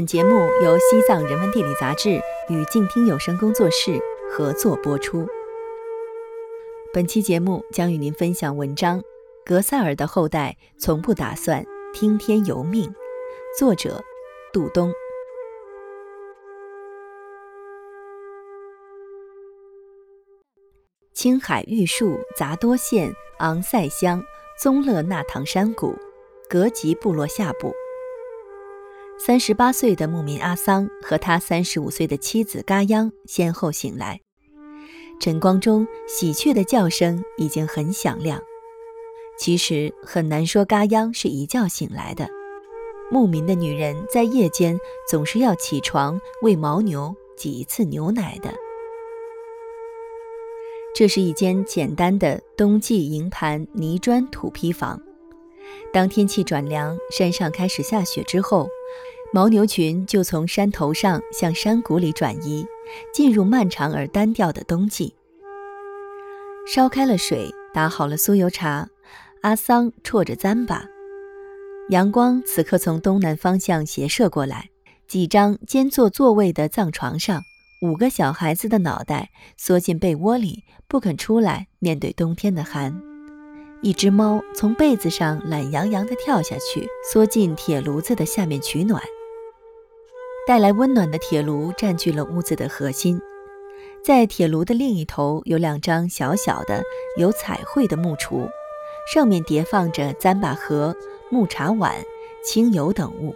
[0.00, 4.00] 本节目由西藏人文地理杂志与静听有声工作室
[4.32, 5.28] 合作播出。
[6.90, 8.98] 本期节目将与您分享文章
[9.44, 12.88] 《格萨尔的后代从不打算听天由命》，
[13.58, 14.02] 作者
[14.54, 14.90] 杜东。
[21.12, 24.24] 青海玉树杂多县昂塞乡
[24.58, 25.94] 宗勒纳唐山谷，
[26.48, 27.74] 格吉部落下部。
[29.22, 34.18] 三十八岁的牧民阿桑和他三十五岁的妻子嘎央先后醒来，
[35.20, 38.40] 晨光中喜鹊的叫声已经很响亮。
[39.38, 42.30] 其实很难说嘎央是一觉醒来的。
[43.10, 48.54] 牧民的女人在夜间总是要起床为牦牛挤一次牛奶的。
[50.94, 54.98] 这是一间简单的冬季营盘泥砖土坯房。
[55.92, 58.66] 当天气转凉，山上开始下雪之后。
[59.32, 62.66] 牦牛群就从山头上向山谷里转移，
[63.14, 65.14] 进入漫长而单调的冬季。
[66.66, 68.88] 烧开了水，打好了酥油茶，
[69.42, 70.82] 阿桑啜着糌粑。
[71.90, 74.70] 阳光此刻从东南方向斜射过来，
[75.06, 77.40] 几张兼坐座位的藏床上，
[77.82, 83.00] 五个小孩子的脑袋缩进被窝里，不肯出来面对冬天的寒。
[83.80, 89.00] 一只猫从被子上懒洋洋地跳下去，缩进铁炉子的下面取暖。
[90.50, 93.20] 带来温暖的铁炉占据了屋子的核心，
[94.04, 96.82] 在铁炉的另一头有两张小小的、
[97.16, 98.50] 有彩绘的木橱，
[99.14, 100.96] 上面叠放着糌粑盒、
[101.30, 101.94] 木茶碗、
[102.44, 103.32] 清油等物。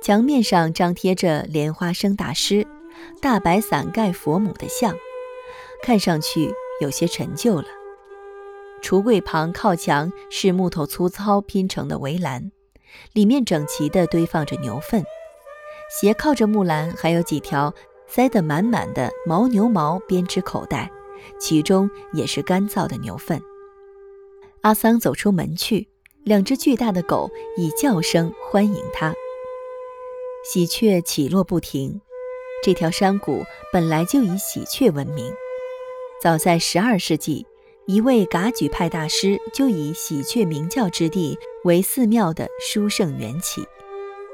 [0.00, 2.64] 墙面上张贴着莲花生大师、
[3.20, 4.94] 大白伞盖佛母的像，
[5.82, 7.66] 看上去有些陈旧了。
[8.80, 12.52] 橱柜旁靠墙是木头粗糙拼成的围栏，
[13.12, 15.02] 里面整齐地堆放着牛粪。
[15.88, 17.72] 斜靠着木栏，还有几条
[18.06, 20.90] 塞得满满的牦牛毛编织口袋，
[21.38, 23.40] 其中也是干燥的牛粪。
[24.62, 25.88] 阿桑走出门去，
[26.24, 29.14] 两只巨大的狗以叫声欢迎他。
[30.44, 32.00] 喜鹊起落不停，
[32.62, 35.32] 这条山谷本来就以喜鹊闻名。
[36.20, 37.46] 早在十二世纪，
[37.86, 43.64] 一位噶举派大师就以喜鹊鸣叫之地为寺庙的殊胜缘起。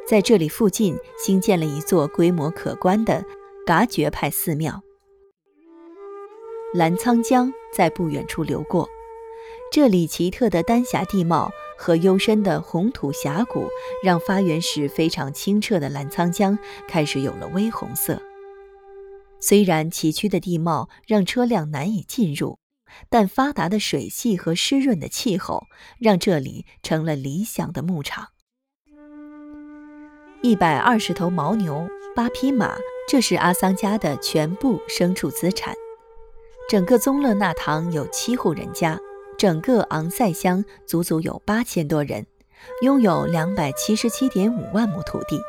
[0.07, 3.25] 在这里附近兴建了一座规模可观的
[3.67, 4.83] 噶觉派寺庙。
[6.75, 8.89] 澜沧江在不远处流过，
[9.71, 13.69] 这里奇特的丹霞地貌和幽深的红土峡谷，
[14.03, 16.59] 让发源时非常清澈的澜沧江
[16.89, 18.21] 开始有了微红色。
[19.39, 22.59] 虽然崎岖的地貌让车辆难以进入，
[23.09, 25.67] 但发达的水系和湿润的气候，
[25.99, 28.29] 让这里成了理想的牧场。
[30.45, 32.77] 一百二十头牦牛，八匹马，
[33.09, 35.73] 这是阿桑家的全部牲畜资产。
[36.69, 38.99] 整个宗勒纳唐有七户人家，
[39.39, 42.27] 整个昂塞乡足足有八千多人，
[42.83, 45.41] 拥有两百七十七点五万亩土地，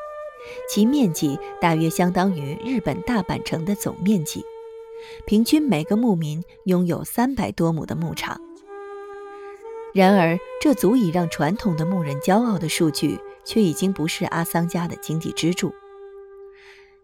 [0.70, 4.46] 其面积大约相当于日本大阪城的总面积。
[5.26, 8.40] 平均每个牧民拥有三百多亩的牧场。
[9.92, 13.20] 然而，这足以让传统的牧人骄傲的数据。
[13.46, 15.74] 却已经不是阿桑家的经济支柱。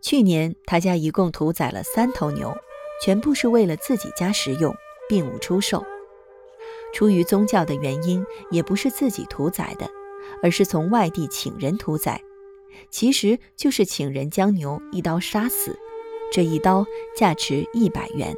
[0.02, 2.56] 去年他家一共屠宰了三头牛，
[3.04, 4.74] 全部是为了自己家食用，
[5.10, 5.84] 并无出售。
[6.94, 9.90] 出于宗教的原因，也不是自己屠宰的，
[10.42, 12.24] 而是从外地请人屠宰，
[12.90, 15.78] 其实就是请人将牛一刀杀死，
[16.32, 16.86] 这一刀
[17.16, 18.34] 价值一百元。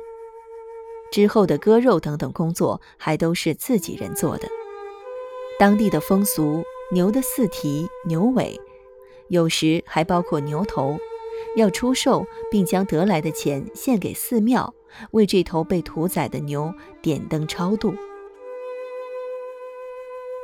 [1.11, 4.47] 之后的割肉等等工作还都是自己人做的。
[5.59, 6.63] 当地的风俗。
[6.93, 8.59] 牛的四蹄、牛尾，
[9.29, 10.97] 有时还包括牛头，
[11.55, 14.73] 要出售，并将得来的钱献给寺庙，
[15.11, 17.95] 为这头被屠宰的牛点灯超度。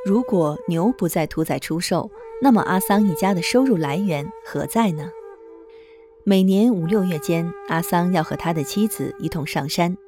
[0.06, 2.10] 如果牛不再屠宰出售，
[2.40, 5.10] 那么阿桑一家的收入来源何在呢？
[6.24, 9.98] 每年五六月间，阿桑要和他的妻子一同上山，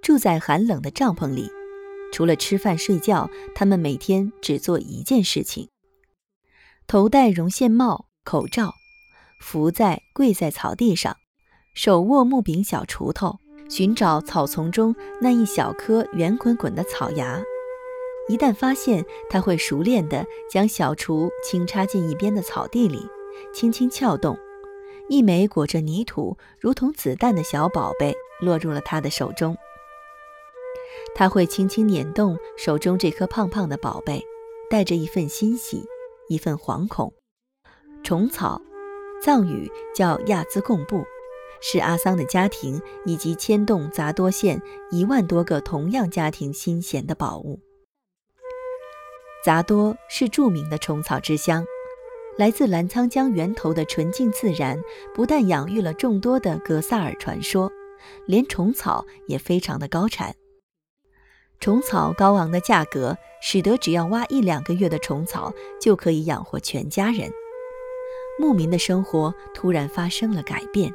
[0.00, 1.50] 住在寒冷的帐篷里，
[2.12, 5.68] 除了吃饭睡觉，他们每天只做一件事情。
[6.90, 8.72] 头戴绒线帽、口罩，
[9.42, 11.14] 伏在跪在草地上，
[11.74, 13.36] 手握木柄小锄头，
[13.68, 17.42] 寻找草丛中那一小颗圆滚滚的草芽。
[18.30, 23.06] 一旦发现，他会熟练地将小锄轻插进一边的草地里，
[23.52, 24.38] 轻轻撬动，
[25.10, 29.54] 一枚裹着泥土、如同子弹的小宝贝落入了他的手中。
[31.14, 34.24] 他会轻轻捻动手中这颗胖胖的宝贝，
[34.70, 35.84] 带着一份欣喜。
[36.28, 37.12] 一份惶恐，
[38.02, 38.60] 虫草、
[39.22, 41.04] 藏语叫亚兹贡布，
[41.60, 47.60] 是阿桑的家庭以及牵动杂多县一万多个同样家庭心弦的宝物。
[49.44, 51.64] 杂多是著名的虫草之乡，
[52.36, 54.80] 来自澜沧江源头的纯净自然，
[55.14, 57.70] 不但养育了众多的格萨尔传说，
[58.26, 60.34] 连虫草也非常的高产。
[61.60, 67.30] 虫草高昂的价格，使得只要挖一两个月的虫草就可以养活全家人。
[68.38, 70.92] 牧民的生活突然发生了改变，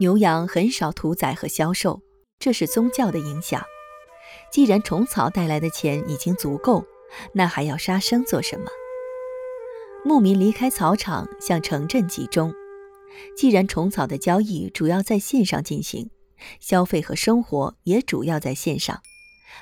[0.00, 2.00] 牛羊很少屠宰和销售，
[2.38, 3.62] 这是宗教的影响。
[4.50, 6.86] 既然虫草带来的钱已经足够，
[7.34, 8.66] 那还要杀生做什么？
[10.04, 12.54] 牧民离开草场，向城镇集中。
[13.36, 16.08] 既然虫草的交易主要在线上进行。
[16.60, 19.00] 消费和生活也主要在线上，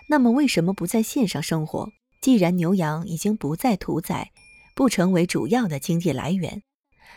[0.08, 1.90] 那么为什么不在线上生活？
[2.20, 4.30] 既然牛羊已经不再屠宰，
[4.74, 6.62] 不成为主要的经济来源，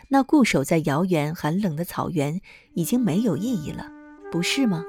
[0.08, 2.40] 那固守在遥远寒冷的草原
[2.74, 3.90] 已经没有意义了，
[4.32, 4.84] 不是吗？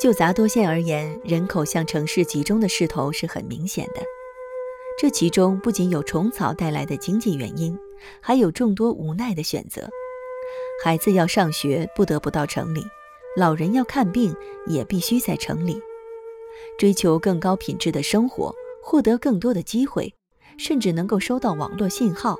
[0.00, 4.02] 就杂多县而言，人口向城市集中的势头是很明显的。
[5.00, 7.78] 这其中不仅有虫草带来的经济原因，
[8.20, 9.88] 还有众多无奈的选择。
[10.82, 12.82] 孩子要上学，不得不到城里；
[13.36, 14.34] 老人要看病，
[14.66, 15.80] 也必须在城里。
[16.78, 20.14] 追求更高品质的生活，获得更多的机会，
[20.58, 22.36] 甚至能够收到网络信号，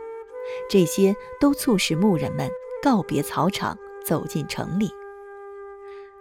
[0.68, 2.50] 这些都促使牧人们
[2.82, 4.90] 告别草场，走进城里。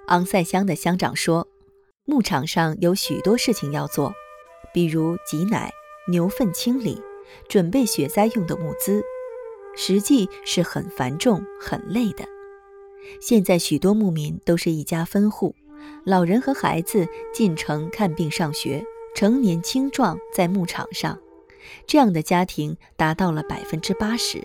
[0.07, 1.48] 昂塞乡的乡长说
[2.06, 4.13] ：“牧场上有许多事情要做，
[4.74, 5.71] 比如挤奶、
[6.07, 7.01] 牛粪清理、
[7.50, 9.04] 准备雪灾用的物资。”
[9.75, 12.25] 实际是很繁重、很累的。
[13.19, 15.55] 现在许多牧民都是一家分户，
[16.05, 18.85] 老人和孩子进城看病、上学，
[19.15, 21.19] 成年青壮在牧场上，
[21.85, 24.41] 这样的家庭达到了百分之八十。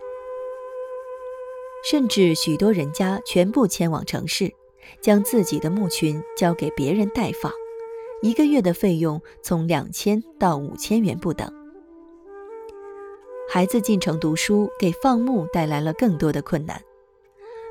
[1.89, 4.53] 甚至许多人家全部迁往城市，
[5.01, 7.53] 将自己的牧群交给别人代放，
[8.21, 11.58] 一个月的费用从两千到五千元不等。
[13.51, 16.83] 孩子进城读书，给放牧带来了更多的困难。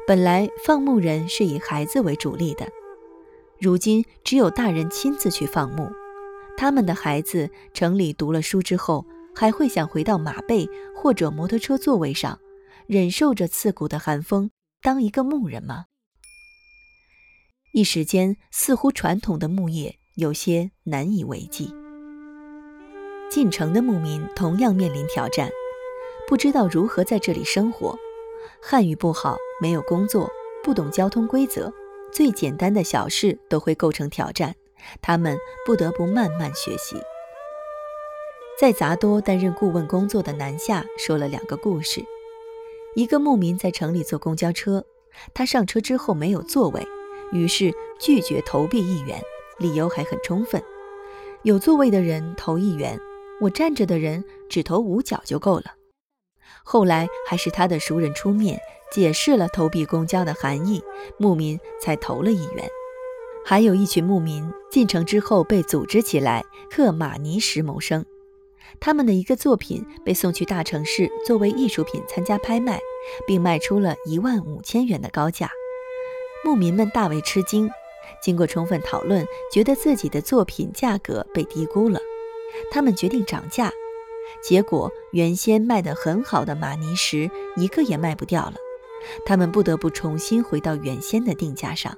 [0.07, 2.67] 本来放牧人是以孩子为主力的，
[3.59, 5.87] 如今只有大人亲自去放牧。
[6.57, 12.39] 他们的孩子城里读了书之后，还会想回到马背或者摩托车座位上，
[12.87, 14.49] 忍受着刺骨的寒风，
[14.81, 15.85] 当一个牧人吗？
[17.71, 21.71] 一时间，似乎传统的牧业有些难以为继。
[23.29, 25.51] 进城的牧民同样面临挑战。
[26.27, 27.97] 不知道如何在这里生活，
[28.61, 30.29] 汉语不好，没有工作，
[30.61, 31.71] 不懂交通规则，
[32.11, 34.53] 最简单的小事都会构成挑战，
[35.01, 36.97] 他们不得不慢慢学习。
[38.59, 42.03] 在杂多担任顾问工作的南下说了两个故事：
[42.95, 44.83] 一个牧民在城里坐公交车，
[45.33, 46.85] 他上车之后没有座位，
[47.31, 49.21] 于是拒绝投币一元，
[49.59, 50.61] 理由还很充分：
[51.43, 52.99] 有座位的人投一元，
[53.39, 55.75] 我站着的人只投五角就够了。
[56.63, 58.59] 后来还是他的熟人出面
[58.91, 60.81] 解释了投币公交的含义，
[61.17, 62.69] 牧民才投了一元。
[63.45, 68.05] 还有一群牧民进城之后被组织起来刻玛尼石谋生，
[68.79, 72.79] 他们的一个作品被送去大城市作为艺术品参加拍卖，
[73.25, 75.49] 并卖出了一万五千元的高价。
[76.43, 77.69] 牧民们大为吃惊，
[78.21, 81.99] 经过充分讨论，觉得自己的作品价格被低估了，
[82.69, 83.71] 他们决定涨价。
[84.43, 88.55] 结果，原先卖得很好的玛尼石一个也卖不掉了，
[89.25, 91.97] 他们不得不重新回到原先的定价上。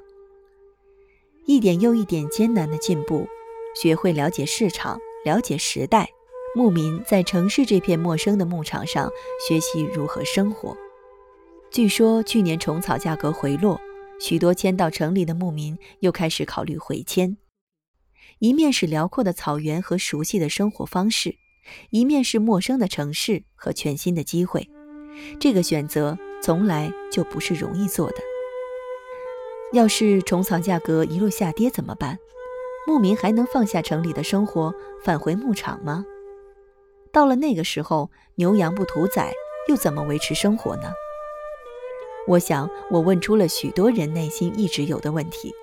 [1.45, 3.27] 一点又一点艰难的进步，
[3.81, 6.09] 学会了解市场，了解时代。
[6.55, 9.11] 牧民在城市这片陌生的牧场上
[9.47, 10.75] 学习如何生活。
[11.69, 13.79] 据说去年虫草价格回落，
[14.19, 17.37] 许多迁到城里的牧民又开始考虑回迁。
[18.39, 21.35] 一面是辽阔的草原和熟悉的生活方式。
[21.89, 24.69] 一面是陌生的城市和全新的机会，
[25.39, 28.17] 这个选择从来就不是容易做的。
[29.71, 32.17] 要是虫草价格一路下跌怎么办？
[32.87, 34.73] 牧民还能放下城里的生活，
[35.03, 36.03] 返回牧场吗？
[37.11, 39.31] 到了那个时候，牛羊不屠宰，
[39.67, 40.91] 又怎么维持生活呢？
[42.27, 45.53] 我想，我问出了许多人内心一直有的问题。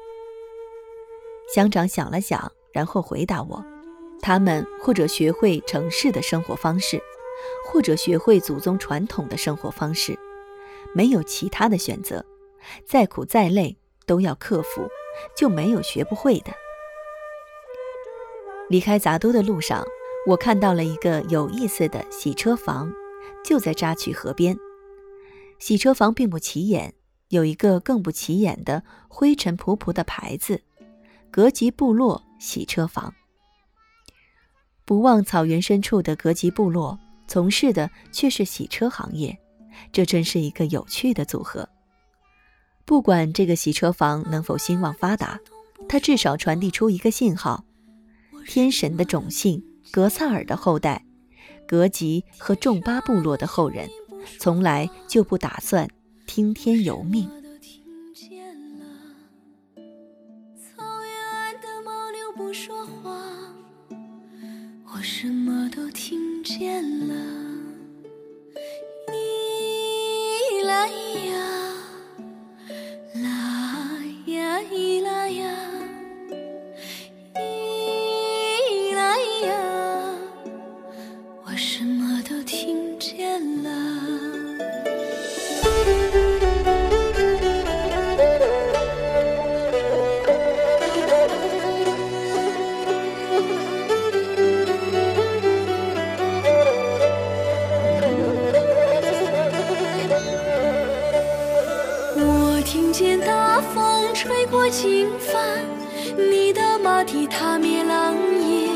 [1.53, 3.65] 乡长想了想，然后回答我。
[4.21, 7.01] 他们或者学会城市的生活方式，
[7.67, 10.19] 或者学会祖宗传统的生活方式，
[10.95, 12.25] 没有其他的选择。
[12.85, 14.89] 再苦再累都要克服，
[15.37, 16.53] 就没有学不会的。
[18.69, 19.87] 离开杂都的路上，
[20.27, 22.93] 我看到了一个有意思的洗车房，
[23.45, 24.59] 就在扎曲河边。
[25.61, 26.95] 洗车房并不起眼，
[27.29, 30.63] 有一个更不起眼的灰尘仆仆的牌子
[31.31, 33.15] ：“格吉部落洗车房。”
[34.87, 39.37] 不忘草原深处的格吉部落，从事的却是洗车行业，
[39.93, 41.69] 这真是一个有趣的组合。
[42.85, 45.41] 不管这个洗车房能否兴旺发达，
[45.89, 47.65] 它至少传递出一个信号：
[48.47, 51.05] 天神的种姓格萨尔的后代，
[51.67, 53.91] 格吉和众巴部落的后人，
[54.39, 55.89] 从来就不打算
[56.29, 57.29] 听天由命。
[65.97, 67.15] 听见了，
[69.09, 71.35] 你来呀，
[73.15, 73.25] 来
[74.27, 75.57] 呀，咿啦呀，
[77.35, 79.49] 咿啦呀，
[81.47, 82.86] 我什么都听。
[107.07, 108.15] 的马蹄踏灭狼
[108.49, 108.69] 烟，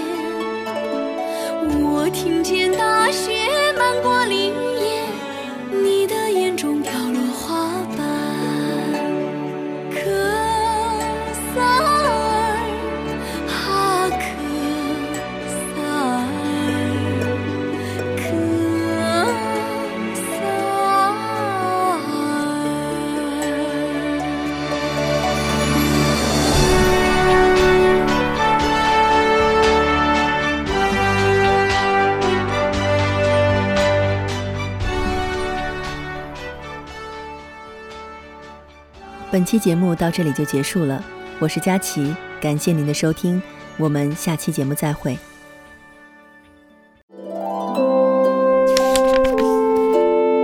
[1.83, 4.53] 我听见大雪漫过林
[39.33, 41.01] 本期节目到这里就结束了，
[41.39, 43.41] 我是佳琪，感谢您的收听，
[43.77, 45.17] 我们下期节目再会。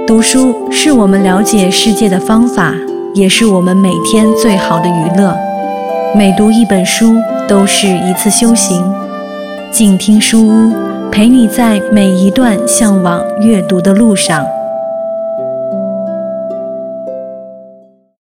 [0.06, 2.72] 读书是我们了解世界的方法，
[3.12, 5.36] 也是我们每天最好的娱乐。
[6.14, 7.16] 每读一本书
[7.48, 8.88] 都是一次修行。
[9.72, 10.72] 静听书屋，
[11.10, 14.46] 陪你在每一段向往阅读的路上。